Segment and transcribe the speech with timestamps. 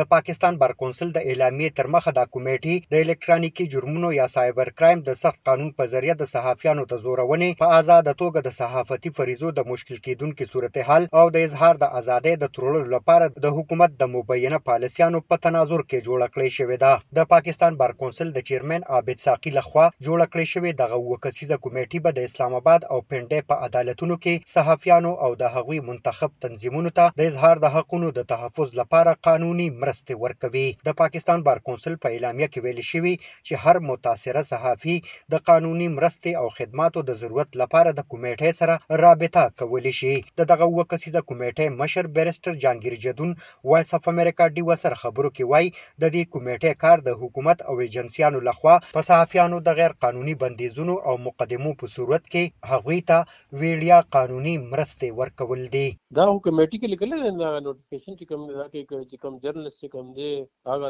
[0.00, 4.68] د پاکستان بر کونسل د اعلامیې تر مخه دا کمیټې د الکترونیکی جرمونو یا سایبر
[4.76, 9.12] کرایم د سخت قانون په ذریعه د صحافیانو د زورونې په آزاد توګه د صحافتي
[9.18, 13.98] فریضو د مشکل کیدونکو صورتحال او د اظهار د ازادۍ د ترولو لپاره د حکومت
[14.04, 18.46] د مبینه پالیسیانو په تناظر کې جوړ کړی شوې ده د پاکستان بر کونسل د
[18.52, 23.00] چیرمن عابد ساقی لخوا جوړ کړی شوې دغه وکسیزه کمیټې به د اسلام آباد او
[23.10, 28.14] پنډې په عدالتونو کې صحافیانو او د هغوی منتخب تنظیمونو ته د اظهار د حقونو
[28.22, 32.82] د تحفظ لپاره قانوني مرسته مرستې ورکوي د پاکستان بار کونسل په اعلامیه کې ویل
[32.88, 33.12] شوی
[33.46, 34.96] چې هر متاثره صحافي
[35.34, 40.48] د قانوني مرستې او خدماتو د ضرورت لپاره د کمیټې سره رابطه کولی شي د
[40.52, 43.34] دغه وکسیزه کمیټې مشر بیرستر جانګیر جدون
[43.72, 47.78] وایس اف امریکا ډی وسر خبرو کې وای د دې کمیټې کار د حکومت او
[47.86, 53.28] ایجنسیانو لخوا په صحافیانو د غیر قانوني بندیزونو او مقدمو په صورت کې هغوی ته
[53.64, 55.86] ویډیا قانوني مرستې ورکول دي
[56.18, 60.32] دا کمیټې کې لیکل نه نوټیفیکیشن چې کوم دا کې چې کوم جرنالست second they
[60.70, 60.88] هغه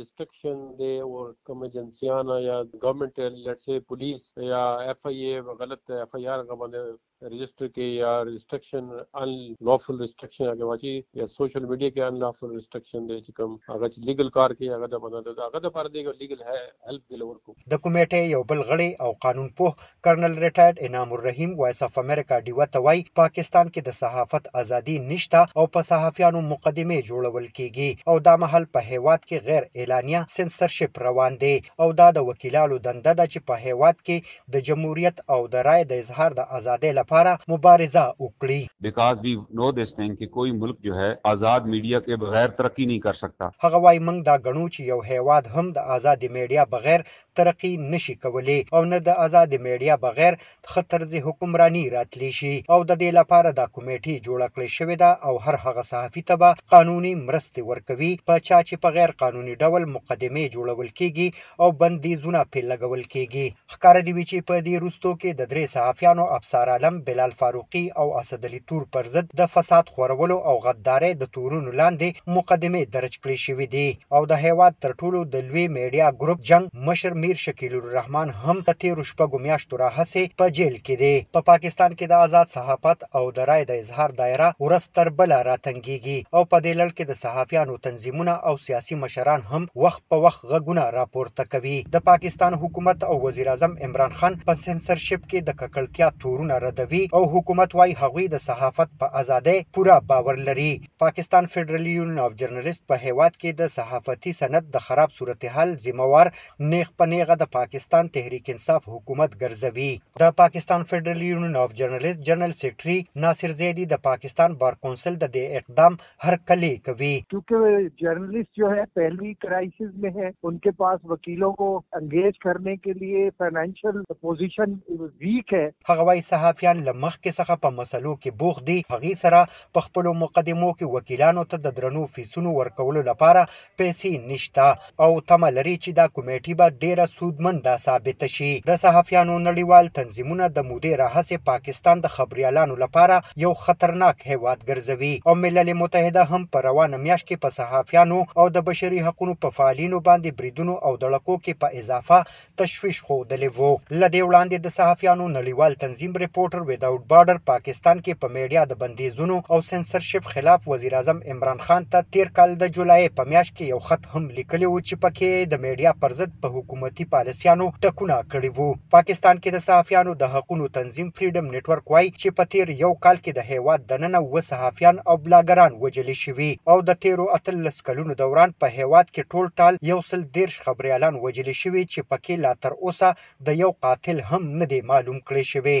[0.00, 1.12] ریستریکشن دی او
[1.46, 6.40] کوم ایجنسیان یا ګورنمنت let's say police یا اف ای ای غلط اف ای آر
[6.48, 6.80] غوونه
[7.28, 8.86] رجسٹر کے یا ریسٹرکشن
[9.22, 14.30] انلافل ریسٹرکشن هغه واچي یا سوشل میډیا کې انلافل ریسټرکشن دی چې کوم هغه لیګل
[14.36, 17.82] کار کې هغه د مدد هغه د پر دی لیګل هیلپ دی لور کو د
[17.86, 19.74] کمیټې یو بل غړي او قانون پوه
[20.06, 24.96] کرنل ریټایرډ انعام الرحیم وایس اف امریکا ډیو ته وای پاکستان کې د صحافت ازادي
[25.10, 30.24] نشته او په صحافیانو مقدمه جوړول کیږي او دا محل په هیواد کې غیر اعلانیا
[30.38, 31.52] سنسرشپ روان دی
[31.86, 35.86] او دا د وکیلانو دنده ده چې په هیواد کې د جمهوریت او د رائے
[35.94, 39.30] د اظهار د ازادۍ لپاره لپاره مبارزه وکړي بیکاز وی
[39.60, 43.16] نو دیس ثینګ کې کوئی ملک جو ہے آزاد میډیا کې بغیر ترقی نه کر
[43.20, 47.04] سکتا هغه وای موږ دا غنو چې یو هیواد هم د آزاد میډیا بغیر
[47.40, 50.36] ترقی نشي کولی او نه د آزاد میډیا بغیر
[50.74, 55.34] خطرځي حکمرانی راتلی شي او د دې لپاره دا کمیټه جوړه کړې شوې ده او
[55.48, 59.88] هر هغه صحافي ته به قانوني مرستې ورکوي په چا چې په غیر قانوني ډول
[59.98, 65.14] مقدمه جوړول کیږي او بندي زونه په لګول کیږي ښکار دی چې په دې روستو
[65.20, 69.86] کې د درې صحافیانو افسار عالم بلال فاروقي او اسدعلي تور پر ضد د فساد
[69.96, 73.88] خورولو او غددارۍ د تورونو لاندې مقدمې درج کړې شوې دي
[74.18, 78.56] او د هیواد تر ټولو د لوی میډیا ګروپ جنگ مشر میر شکیل الرحمن هم
[78.68, 82.52] په تیرو شپږو میاشتو راهسې په جیل کې دی په پا پاکستان کې د آزاد
[82.56, 86.88] صحافت او د رای د اظهار دایره ورځ تر بله راتنګیږي او په دې لړ
[86.96, 92.04] کې د صحافیانو تنظیمونه او سیاسي مشران هم وخت په وخت غږونه راپورته کوي د
[92.10, 97.06] پاکستان حکومت او وزیر اعظم عمران خان په سنسرشپ کې د ککړتیا تورونه ردوي کوي
[97.14, 100.70] او حکومت وايي هغوی د صحافت په ازادۍ پوره باور لري
[101.02, 106.30] پاکستان فدرل یونین اف جرنالست په هیواد کې د صحافتي سند د خراب صورتحال ذمہوار
[106.72, 109.90] نیغ پنیغه د پاکستان تحریک انصاف حکومت ګرځوي
[110.22, 115.32] د پاکستان فدرل یونین اف جرنالست جنرال سیکرټري ناصر زیدی د پاکستان بار کونسل د
[115.36, 121.08] دې اقدام هر کلی کوي क्योंकि जर्नलिस्ट जो है पहली क्राइसिस में है उनके पास
[121.14, 121.70] वकीलों को
[122.02, 125.64] एंगेज करने के लिए फाइनेंशियल पोजीशन वीक है
[126.02, 129.40] हवाई सहाफियान افغانستان له مخکې څخه په مسلو کې بوخت دي هغې سره
[129.74, 133.48] په خپلو مقدمو کې وکیلانو ته د درنو فیسونو ورکولو لپاره
[133.78, 134.64] پیسې نشته
[135.04, 140.44] او تمه لري چې دا کمیټې به ډیره سودمنده ثابته شي د صحافیانو نړیوال تنظیمونه
[140.48, 146.42] د مودې راهسې پاکستان د خبریالانو لپاره یو خطرناک هیواد ګرځوي او ملل متحده هم
[146.54, 150.92] په روانه میاشت کې په صحافیانو او د بشري حقوقو په فعالینو باندې بریدونو او
[151.04, 152.18] دړکو کې په اضافه
[152.64, 158.18] تشویش ښودلی وو له دې وړاندې د صحافیانو نړیوال تنظیم رپورټر ویداوټ بارډر پاکستان کې
[158.22, 162.72] په میډیا د بندیزونو او سنسرشپ خلاف وزیر اعظم عمران خان ته تیر کال د
[162.76, 166.36] جولای په میاشت کې یو خط هم لیکلی و چې پکې د میډیا پر ضد
[166.44, 171.92] په حکومتي پالیسیانو ټکونه کړي وو پاکستان کې د صحافیانو د حقوقو تنظیم فریډم نتورک
[171.94, 176.16] وایي چې په تیر یو کال کې د هیواد دننه و صحافیان او بلاګران وجلې
[176.24, 180.60] شوي او د تیرو اتلس کلونو دوران په هیواد کې ټول ټال یو سل دیرش
[180.68, 185.18] خبريالان وجلې شوي چې پکې لا تر اوسه د یو قاتل هم نه دی معلوم
[185.18, 185.78] کړی شوی